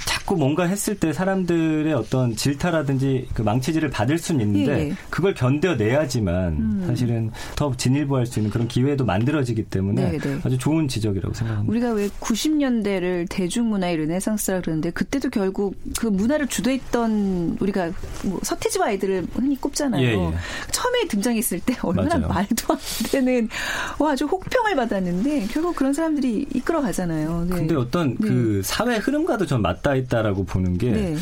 [0.05, 4.89] 자꾸 뭔가 했을 때 사람들의 어떤 질타라든지 그 망치질을 받을 수는 있는데 예.
[4.89, 4.95] 예.
[5.09, 6.83] 그걸 견뎌내야지만 음.
[6.87, 10.17] 사실은 더 진일보할 수 있는 그런 기회도 만들어지기 때문에 네네.
[10.19, 10.39] 네.
[10.43, 11.71] 아주 좋은 지적이라고 생각합니다.
[11.71, 17.91] 우리가 왜 90년대를 대중문화의 르네상스라 그러는데 그때도 결국 그 문화를 주도했던 우리가
[18.25, 20.01] 뭐 서태지와 아이들을 흔히 꼽잖아요.
[20.03, 20.33] 예, 예.
[20.71, 22.27] 처음에 등장했을 때 얼마나 맞아요.
[22.27, 22.79] 말도 안
[23.11, 23.49] 되는
[23.99, 27.47] 와 아주 혹평을 받았는데 결국 그런 사람들이 이끌어가잖아요.
[27.49, 27.55] 네.
[27.55, 28.27] 근데 어떤 네.
[28.27, 31.15] 그 사회 흐름과도 좀 맞 닿아 있다라고 보는 게 네.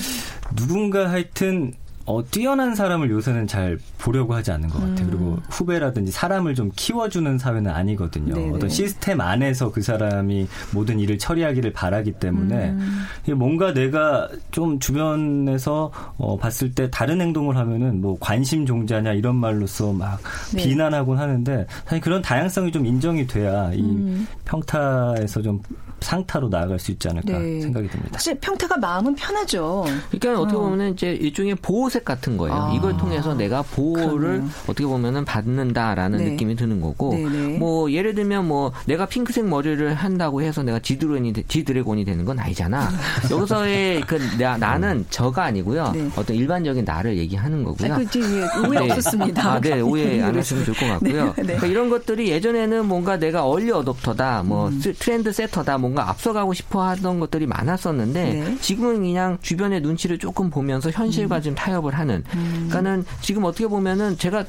[0.56, 1.74] 누군가 하여튼
[2.08, 5.06] 어, 뛰어난 사람을 요새는 잘 보려고 하지 않는 것 같아요.
[5.06, 5.08] 음.
[5.10, 8.34] 그리고 후배라든지 사람을 좀 키워주는 사회는 아니거든요.
[8.34, 8.56] 네네.
[8.56, 13.06] 어떤 시스템 안에서 그 사람이 모든 일을 처리하기를 바라기 때문에 음.
[13.36, 19.92] 뭔가 내가 좀 주변에서 어, 봤을 때 다른 행동을 하면은 뭐 관심 종자냐 이런 말로써
[19.92, 20.22] 막
[20.56, 20.64] 네.
[20.64, 24.26] 비난하곤 하는데 사실 그런 다양성이 좀 인정이 돼야 이 음.
[24.46, 25.62] 평타에서 좀
[26.00, 27.62] 상타로 나아갈 수 있지 않을까 네.
[27.62, 28.14] 생각이 듭니다.
[28.14, 29.86] 사실 평타가 마음은 편하죠.
[30.12, 30.62] 그러니까 어떻게 어.
[30.62, 32.56] 보면 이제 일종의 보호 색 같은 거예요.
[32.56, 32.74] 아.
[32.76, 34.50] 이걸 통해서 내가 보호를 그러네요.
[34.68, 36.30] 어떻게 보면은 받는다라는 네.
[36.32, 37.30] 느낌이 드는 거고, 네네.
[37.30, 37.47] 네.
[37.58, 42.90] 뭐 예를 들면 뭐 내가 핑크색 머리를 한다고 해서 내가 지드래곤이 지드래곤이 되는 건 아니잖아.
[43.32, 45.92] 여기서의 그 나, 나는 저가 아니고요.
[45.94, 46.10] 네.
[46.16, 47.94] 어떤 일반적인 나를 얘기하는 거고요.
[47.94, 48.92] 아, 그 오해 네.
[48.92, 49.52] 없었습니다.
[49.52, 51.26] 아, 네, 오해 안 하시면 좋을 것 같고요.
[51.26, 51.44] 네, 네.
[51.44, 54.82] 그러니까 이런 것들이 예전에는 뭔가 내가 얼리 어답터다, 뭐 음.
[55.00, 58.58] 트렌드 세터다, 뭐 뭔가 앞서가고 싶어 하던 것들이 많았었는데 네.
[58.60, 61.42] 지금은 그냥 주변의 눈치를 조금 보면서 현실과 음.
[61.42, 62.24] 좀 타협을 하는.
[62.34, 62.68] 음.
[62.70, 64.44] 그러니까는 지금 어떻게 보면은 제가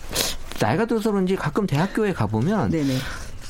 [0.61, 2.94] 나이가 들어서 그런지 가끔 대학교에 가보면 네네.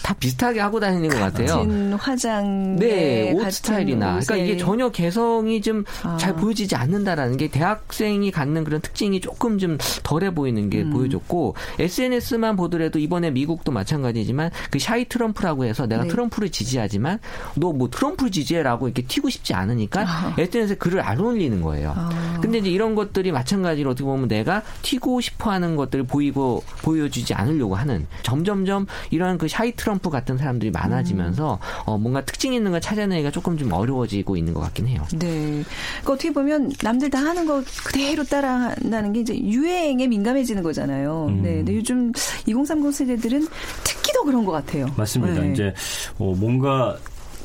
[0.08, 1.96] 다 비슷하게 하고 다니는 것 같아요.
[1.98, 4.26] 화장, 네, 옷 스타일이나, 옷에.
[4.26, 6.34] 그러니까 이게 전혀 개성이 좀잘 아.
[6.34, 10.92] 보여지지 않는다라는 게 대학생이 갖는 그런 특징이 조금 좀 덜해 보이는 게 음.
[10.92, 16.08] 보여졌고 SNS만 보더라도 이번에 미국도 마찬가지지만 그 샤이 트럼프라고 해서 내가 네.
[16.08, 17.18] 트럼프를 지지하지만
[17.54, 20.34] 너 뭐 트럼프를 지지해라고 이렇게 튀고 싶지 않으니까 아.
[20.38, 21.92] SNS에 글을 안 올리는 거예요.
[21.94, 22.38] 아.
[22.40, 27.74] 근데 이제 이런 것들이 마찬가지로 어떻게 보면 내가 튀고 싶어 하는 것들을 보이고 보여주지 않으려고
[27.76, 31.82] 하는 점점점 이런 그 샤이 트럼프 트럼프 같은 사람들이 많아지면서 음.
[31.86, 35.02] 어, 뭔가 특징 있는 걸 찾아내기가 조금 좀 어려워지고 있는 것 같긴 해요.
[35.12, 35.64] 네.
[36.00, 41.26] 그러니까 어떻게 보면 남들 다 하는 거 그대로 따라한다는 게 이제 유행에 민감해지는 거잖아요.
[41.28, 41.42] 음.
[41.42, 41.56] 네.
[41.56, 42.12] 근데 요즘
[42.46, 43.46] 2030 세대들은
[43.84, 44.86] 특히 더 그런 것 같아요.
[44.96, 45.40] 맞습니다.
[45.40, 45.52] 네.
[45.52, 45.74] 이제
[46.18, 46.96] 어, 뭔가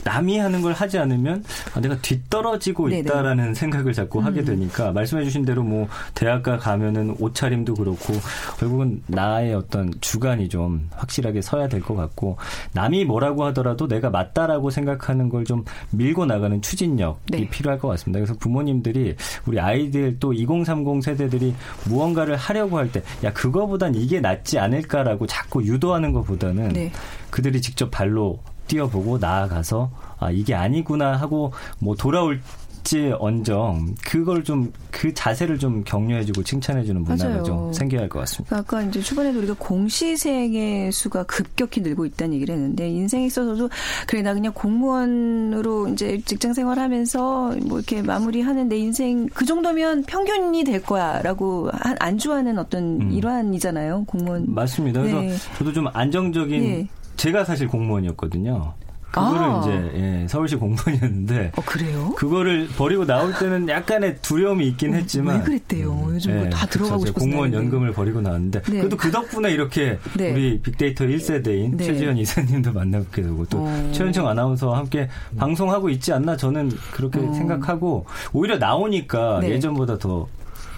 [0.03, 1.43] 남이 하는 걸 하지 않으면
[1.75, 2.99] 아, 내가 뒤떨어지고 네네.
[3.01, 4.25] 있다라는 생각을 자꾸 음.
[4.25, 8.13] 하게 되니까 말씀해주신 대로 뭐 대학가 가면은 옷차림도 그렇고
[8.59, 12.37] 결국은 나의 어떤 주관이 좀 확실하게 서야 될 것 같고
[12.73, 17.49] 남이 뭐라고 하더라도 내가 맞다라고 생각하는 걸 좀 밀고 나가는 추진력이 네.
[17.49, 18.19] 필요할 것 같습니다.
[18.19, 21.53] 그래서 부모님들이 우리 아이들 또 2030 세대들이
[21.89, 26.91] 무언가를 하려고 할 때 야 그거보단 이게 낫지 않을까라고 자꾸 유도하는 것보다는 네.
[27.29, 32.41] 그들이 직접 발로 뛰어보고 나아가서 아 이게 아니구나 하고 뭐 돌아올
[32.83, 34.71] 지 언정 그걸 좀
[35.03, 37.43] 그 자세를 좀 격려해주고 칭찬해주는 문화가 맞아요.
[37.43, 38.55] 좀 생겨야 할 것 같습니다.
[38.55, 43.69] 아까 이제 초반에도 우리가 공시생의 수가 급격히 늘고 있다는 얘기를 했는데 인생에 있어서도
[44.07, 50.63] 그래 나 그냥 공무원으로 이제 직장 생활하면서 뭐 이렇게 마무리하는 내 인생 그 정도면 평균이
[50.63, 53.11] 될 거야라고 안주하는 어떤 음.
[53.11, 54.45] 일환이잖아요 공무원.
[54.53, 55.01] 맞습니다.
[55.01, 55.35] 그래서 네.
[55.57, 56.87] 저도 좀 안정적인 네.
[57.15, 58.73] 제가 사실 공무원이었거든요.
[59.11, 59.61] 그거를 아.
[59.61, 62.13] 이제 예, 서울시 공무원이었는데 어, 그래요?
[62.17, 65.91] 그거를 버리고 나올 때는 약간의 두려움이 있긴 어, 했지만 왜 그랬대요?
[65.91, 68.77] 음, 요즘 예, 다 들어가고 싶어 공무원 연금을 버리고 나왔는데 네.
[68.79, 70.31] 그래도 그 덕분에 이렇게 네.
[70.31, 71.83] 우리 빅데이터 1세대인 네.
[71.83, 73.91] 최지현 이사님도 만나게 되고 또 어.
[73.93, 77.33] 최현정 아나운서와 함께 방송하고 있지 않나 저는 그렇게 어.
[77.33, 79.51] 생각하고 오히려 나오니까 네.
[79.51, 80.27] 예전보다 더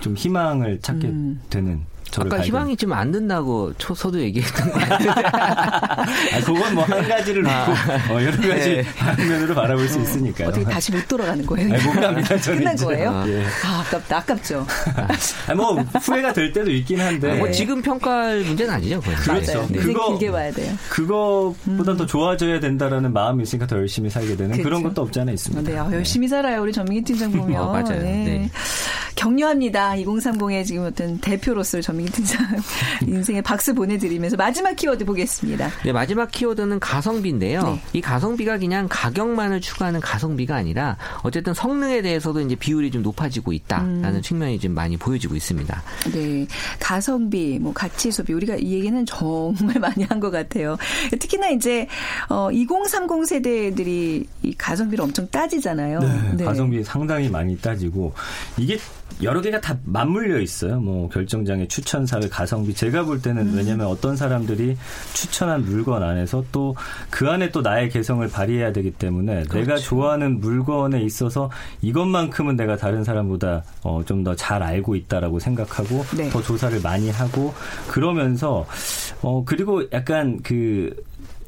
[0.06, 1.42] 좀 희망을 찾게 음.
[1.50, 1.82] 되는
[2.22, 5.10] 아까 희망이 좀 안 된다고 초서도 얘기했던 것 같은데.
[5.28, 8.84] 아, 그건 뭐 한 가지를 놓고 아, 어, 여러 가지 네.
[8.98, 10.48] 방면으로 바라볼 수 있으니까요.
[10.50, 11.74] 어떻게 다시 못 돌아가는 거예요?
[11.74, 12.38] 아니, 못 갑니다.
[12.40, 13.10] 저는 끝난 거예요?
[13.10, 13.44] 아, 예.
[13.66, 14.18] 아, 아깝다.
[14.18, 14.66] 아깝죠.
[15.48, 17.32] 아, 뭐 후회가 될 때도 있긴 한데.
[17.32, 19.02] 아, 뭐 지금 평가할 문제는 아니죠.
[19.02, 19.16] 그건.
[19.16, 19.68] 그렇죠.
[19.70, 19.80] 네.
[19.80, 20.74] 그거 길게 봐야 돼요.
[20.90, 21.98] 그거보다 음.
[21.98, 24.64] 더 좋아져야 된다라는 마음이 있으니까 더 열심히 살게 되는 그렇죠.
[24.64, 25.70] 그런 것도 없지 않아 있습니다.
[25.72, 26.62] 네, 아, 열심히 살아요.
[26.62, 27.60] 우리 전민기 팀장 보면.
[27.62, 28.02] 어, 맞아요.
[28.02, 28.50] 네.
[29.26, 29.30] 네.
[29.30, 29.94] 격려합니다.
[29.96, 32.46] 2030의 지금 어떤 대표로서 전민기 팀장
[33.08, 35.70] 인생의 박수 보내드리면서 마지막 키워드 보겠습니다.
[35.84, 37.64] 네, 마지막 키워드는 가성비인데요.
[37.64, 37.82] 네.
[37.94, 44.16] 이 가성비가 그냥 가격만을 추구하는 가성비가 아니라 어쨌든 성능에 대해서도 이제 비율이 좀 높아지고 있다라는
[44.16, 44.22] 음.
[44.22, 45.84] 측면이 좀 많이 보여지고 있습니다.
[46.14, 46.48] 네,
[46.80, 50.78] 가성비, 뭐 가치 소비 우리가 이 얘기는 정말 많이 한 것 같아요.
[51.20, 51.88] 특히나 이제
[52.30, 56.00] 어, 2030 세대들이 이 가성비를 엄청 따지잖아요.
[56.00, 56.44] 네, 네.
[56.46, 58.14] 가성비 상당히 많이 따지고
[58.58, 58.78] 이게
[59.24, 60.80] 여러 개가 다 맞물려 있어요.
[60.80, 63.56] 뭐 결정장애 추천 사회 가성비 제가 볼 때는 음.
[63.58, 64.76] 왜냐하면 어떤 사람들이
[65.14, 66.76] 추천한 물건 안에서 또
[67.10, 69.58] 그 안에 또 나의 개성을 발휘해야 되기 때문에 그렇죠.
[69.60, 71.50] 내가 좋아하는 물건에 있어서
[71.82, 76.30] 이것만큼은 내가 다른 사람보다 어, 좀 더 잘 알고 있다라고 생각하고 네.
[76.30, 77.54] 더 조사를 많이 하고
[77.88, 78.66] 그러면서
[79.22, 80.94] 어 그리고 약간 그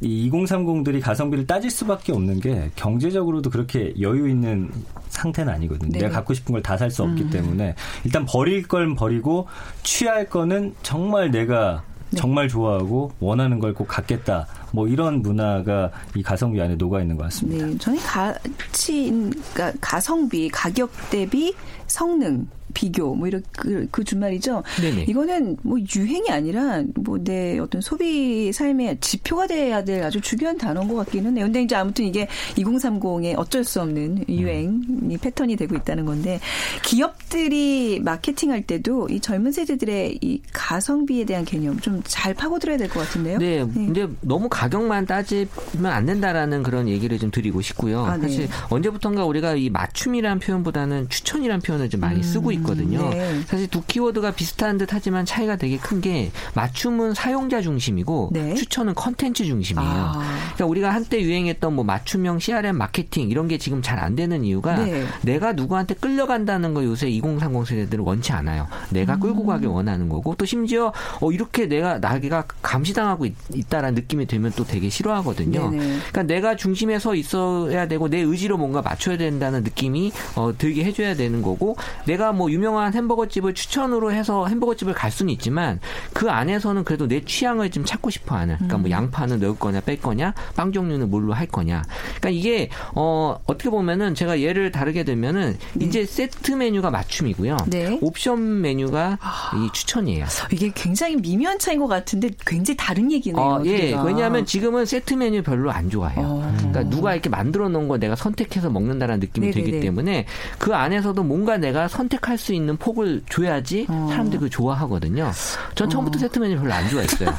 [0.02, 4.70] 이 2030들이 가성비를 따질 수밖에 없는 게 경제적으로도 그렇게 여유 있는
[5.10, 5.92] 상태는 아니거든요.
[5.92, 6.00] 네.
[6.00, 7.30] 내가 갖고 싶은 걸 다 살수 없기 음.
[7.30, 9.48] 때문에 일단 버릴 걸 버리고
[9.84, 12.18] 취할 거는 정말 내가 네.
[12.18, 14.48] 정말 좋아하고 원하는 걸 꼭 갖겠다.
[14.72, 17.66] 뭐 이런 문화가 이 가성비 안에 녹아 있는 것 같습니다.
[17.66, 19.10] 네, 저는 가치,
[19.54, 21.54] 그러니까 가성비, 가격 대비
[21.88, 24.62] 성능 비교 뭐 이런 그, 그 주말이죠.
[24.80, 25.06] 네네.
[25.08, 30.88] 이거는 뭐 유행이 아니라 뭐 내 어떤 소비 삶의 지표가 돼야 될 아주 중요한 단어인
[30.88, 31.46] 것 같기는 해요.
[31.46, 35.18] 근데 이제 아무튼 이게 2030의 어쩔 수 없는 유행이 음.
[35.20, 36.40] 패턴이 되고 있다는 건데
[36.84, 43.00] 기업들이 마케팅할 때도 이 젊은 세대들의 이 가성비에 대한 개념 좀 잘 파고들어야 될 것
[43.02, 43.40] 같은데요.
[43.40, 43.66] 네.
[43.66, 43.72] 네.
[43.74, 45.48] 근데 너무 가격만 따지면
[45.86, 48.06] 안 된다라는 그런 얘기를 좀 드리고 싶고요.
[48.06, 48.22] 아, 네.
[48.24, 52.24] 사실 언제부턴가 우리가 이 맞춤이라는 표현보다는 추천이라는 표현을 좀 많이 음.
[52.24, 53.10] 쓰고 있 거든요.
[53.10, 53.42] 네.
[53.48, 58.54] 사실 두 키워드가 비슷한 듯 하지만 차이가 되게 큰 게 맞춤은 사용자 중심이고 네.
[58.54, 59.90] 추천은 컨텐츠 중심이에요.
[59.90, 60.22] 아.
[60.54, 64.76] 그러니까 우리가 한때 유행했던 뭐 맞춤형 CRM 마케팅 이런 게 지금 잘 안 되는 이유가
[64.76, 65.04] 네.
[65.24, 68.68] 내가 누구한테 끌려간다는 거 요새 2030 세대들은 원치 않아요.
[68.92, 69.20] 내가 음.
[69.22, 74.52] 끌고 가길 원하는 거고 또 심지어 어 이렇게 내가 나가 감시당하고 있, 다라는 느낌이 들면
[74.56, 75.72] 또 되게 싫어하거든요.
[75.72, 75.84] 네네.
[76.12, 81.16] 그러니까 내가 중심에 서 있어야 되고 내 의지로 뭔가 맞춰야 된다는 느낌이 어, 들게 해줘야
[81.16, 81.76] 되는 거고
[82.06, 85.80] 내가 뭐 유명한 햄버거 집을 추천으로 해서 햄버거 집을 갈 수는 있지만
[86.14, 88.56] 그 안에서는 그래도 내 취향을 좀 찾고 싶어하는.
[88.56, 88.92] 그러니까 뭐 음.
[88.92, 91.84] 양파는 넣을 거냐 뺄 거냐, 빵 종류는 뭘로 할 거냐.
[92.20, 95.86] 그러니까 이게 어 어떻게 보면은 제가 예를 다르게 들면은 네.
[95.86, 97.58] 이제 세트 메뉴가 맞춤이고요.
[97.68, 97.98] 네.
[98.02, 99.52] 옵션 메뉴가 아.
[99.56, 100.26] 이 추천이에요.
[100.52, 103.46] 이게 굉장히 미묘한 차이인 것 같은데 굉장히 다른 얘기네요.
[103.46, 103.96] 어, 예.
[104.04, 106.26] 왜냐하면 지금은 세트 메뉴 별로 안 좋아해요.
[106.26, 106.54] 어.
[106.58, 109.64] 그러니까 누가 이렇게 만들어 놓은 거 내가 선택해서 먹는다는 느낌이 네네네.
[109.64, 110.26] 들기 때문에
[110.58, 114.08] 그 안에서도 뭔가 내가 선택할 수 있는 폭을 줘야지 어.
[114.10, 115.32] 사람들이 그 좋아하거든요.
[115.76, 116.20] 전 처음부터 어.
[116.20, 117.34] 세트 메뉴 별로 안 좋아했어요.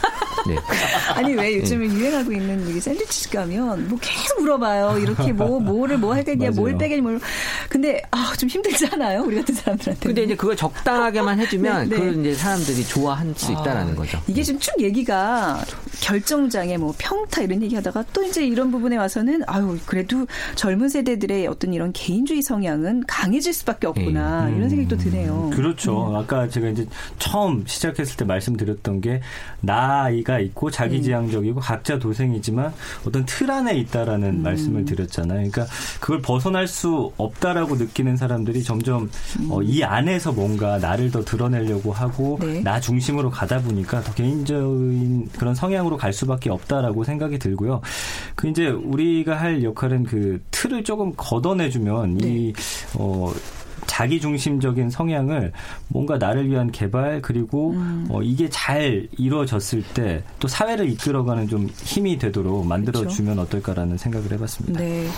[0.46, 0.56] 네.
[1.14, 1.94] 아니 왜 요즘에 네.
[1.94, 4.98] 유행하고 있는 이 샌드위치 가면 뭐 계속 물어봐요.
[4.98, 7.20] 이렇게 뭐 뭐를 뭐 하겠냐, 뭘 빼겠냐, 뭘.
[7.68, 9.22] 근데 아, 좀 힘들잖아요.
[9.22, 10.06] 우리 같은 사람들한테.
[10.06, 11.96] 근데 이제 그걸 적당하게만 해주면 네, 네.
[11.96, 14.20] 그걸 이제 사람들이 좋아할 수 있다라는 아, 거죠.
[14.26, 15.64] 이게 지금 쭉 얘기가
[16.00, 21.72] 결정장애, 뭐 평타 이런 얘기하다가 또 이제 이런 부분에 와서는 아유 그래도 젊은 세대들의 어떤
[21.72, 24.56] 이런 개인주의 성향은 강해질 수밖에 없구나 네.
[24.56, 25.50] 이런 생각 도 드네요.
[25.52, 26.10] 그렇죠.
[26.10, 26.16] 음.
[26.16, 26.86] 아까 제가 이제
[27.18, 29.20] 처음 시작했을 때 말씀드렸던 게
[29.60, 31.62] 나이가 있고 자기지향적이고 음.
[31.62, 32.72] 각자 도생이지만
[33.06, 34.42] 어떤 틀 안에 있다라는 음.
[34.42, 35.50] 말씀을 드렸잖아요.
[35.50, 35.66] 그러니까
[36.00, 39.48] 그걸 벗어날 수 없다라고 느끼는 사람들이 점점 음.
[39.50, 42.60] 어, 이 안에서 뭔가 나를 더 드러내려고 하고 네.
[42.60, 47.80] 나 중심으로 가다 보니까 더 개인적인 그런 성향으로 갈 수밖에 없다라고 생각이 들고요.
[48.34, 52.28] 그 이제 우리가 할 역할은 그 틀을 조금 걷어내주면 네.
[52.28, 52.52] 이
[52.94, 53.32] 어,
[53.88, 55.50] 자기 중심적인 성향을
[55.88, 58.06] 뭔가 나를 위한 개발 그리고 음.
[58.08, 63.48] 어, 이게 잘 이루어졌을 때 또 사회를 이끌어가는 좀 힘이 되도록 만들어 주면 그렇죠.
[63.56, 64.78] 어떨까라는 생각을 해봤습니다.
[64.80, 65.08] 네.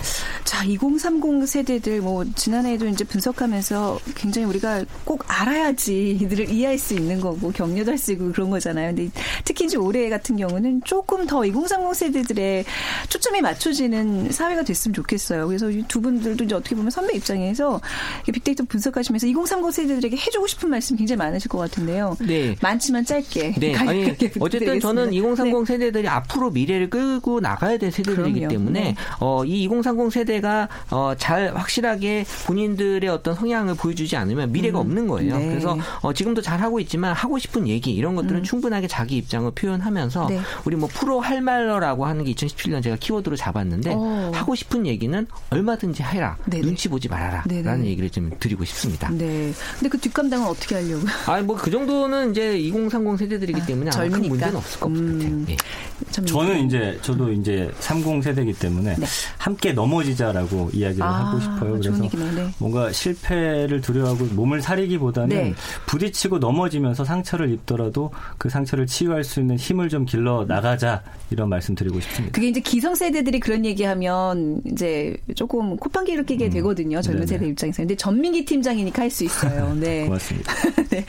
[0.44, 7.20] 자, 2030 세대들 뭐 지난해에도 이제 분석하면서 굉장히 우리가 꼭 알아야지 이들을 이해할 수 있는
[7.20, 8.94] 거고 격려도 할 수 있고 그런 거잖아요.
[8.94, 9.10] 근데
[9.44, 12.64] 특히 이제 올해 같은 경우는 조금 더 2030 세대들의
[13.10, 15.46] 초점이 맞춰지는 사회가 됐으면 좋겠어요.
[15.46, 17.78] 그래서 두 분들도 이제 어떻게 보면 선배 입장에서
[18.24, 22.16] 빅데이터 분석하시면서 2030 세대들에게 해주고 싶은 말씀 굉장히 많으실 것 같은데요.
[22.20, 22.56] 네.
[22.60, 23.54] 많지만 짧게.
[23.58, 23.74] 네.
[23.76, 25.64] 아니, 어쨌든 저는 2030 네.
[25.64, 28.48] 세대들이 앞으로 미래를 끌고 나가야 될 세대들이기 그럼요.
[28.48, 28.94] 때문에 네.
[29.20, 34.86] 어, 이 2030 세대가 어, 잘 확실하게 본인들의 어떤 성향을 보여주지 않으면 미래가 음.
[34.86, 35.38] 없는 거예요.
[35.38, 35.48] 네.
[35.48, 38.42] 그래서 어, 지금도 잘 하고 있지만 하고 싶은 얘기 이런 것들은 음.
[38.42, 40.40] 충분하게 자기 입장을 표현하면서 네.
[40.64, 44.00] 우리 뭐 프로 할 말러라고 하는 게 2017년 제가 키워드로 잡았는데 오.
[44.00, 44.30] 어.
[44.34, 46.36] 하고 싶은 얘기는 얼마든지 해라.
[46.46, 46.62] 네네.
[46.62, 47.44] 눈치 보지 말아라.
[47.46, 49.08] 라는 얘기를 좀 드리고 드리고 싶습니다.
[49.10, 49.52] 네.
[49.78, 51.06] 근데 그 뒷감당은 어떻게 하려고?
[51.26, 54.20] 아, 뭐 그 정도는 이제 2030 세대들이기 때문에 아, 젊으니까.
[54.20, 55.44] 큰 문제는 없을 것 음, 같아요.
[55.50, 55.56] 예.
[56.24, 59.06] 저는 이제 저도 이제 30 세대이기 때문에 네.
[59.36, 61.78] 함께 넘어지자라고 이야기를 아, 하고 싶어요.
[61.78, 62.50] 그래서 네.
[62.58, 65.54] 뭔가 실패를 두려워하고 몸을 사리기보다는 네.
[65.86, 71.74] 부딪히고 넘어지면서 상처를 입더라도 그 상처를 치유할 수 있는 힘을 좀 길러 나가자 이런 말씀
[71.74, 72.32] 드리고 싶습니다.
[72.34, 76.50] 그게 이제 기성 세대들이 그런 얘기하면 이제 조금 콧방귀를 끼게 음.
[76.50, 77.02] 되거든요.
[77.02, 77.38] 젊은 네네.
[77.38, 77.82] 세대 입장에서.
[77.82, 79.74] 근데 전민기 팀장이니까 할 수 있어요.
[79.78, 80.04] 네.
[80.04, 80.52] 고맙습니다.
[80.90, 81.04] 네.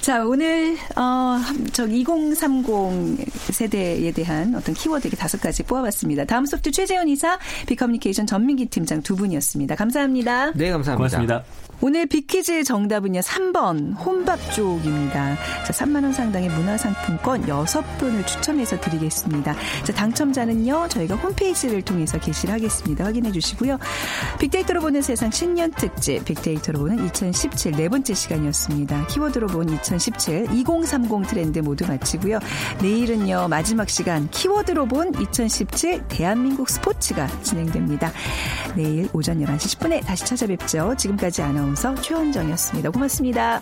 [0.00, 1.38] 자, 오늘 어,
[1.72, 6.24] 저 2030 세대에 대한 어떤 키워드 이렇게 다섯 가지 뽑아봤습니다.
[6.24, 9.74] 다음 소프트 최재원 이사, 비커뮤니케이션 전민기 팀장 두 분이었습니다.
[9.74, 10.52] 감사합니다.
[10.52, 10.96] 네, 감사합니다.
[10.96, 11.65] 고맙습니다.
[11.82, 13.20] 오늘 빅퀴즈 정답은요.
[13.20, 15.36] 3번 혼밥족입니다.
[15.64, 19.54] 자, 3만 원 상당의 문화상품권 6분을 추첨해서 드리겠습니다.
[19.84, 20.88] 자, 당첨자는요.
[20.88, 23.04] 저희가 홈페이지를 통해서 게시를 하겠습니다.
[23.04, 23.78] 확인해 주시고요.
[24.40, 29.06] 빅데이터로 보는 세상 신년 특집 빅데이터로 보는 2017 네 번째 시간이었습니다.
[29.08, 32.38] 키워드로 본 2017 2030 트렌드 모두 마치고요.
[32.80, 33.48] 내일은요.
[33.48, 38.12] 마지막 시간 키워드로 본 2017 대한민국 스포츠가 진행됩니다.
[38.74, 40.94] 내일 오전 11시 10분에 다시 찾아뵙죠.
[40.96, 42.90] 지금까지 아나운서 최원정이었습니다.
[42.90, 43.60] 고맙습니다.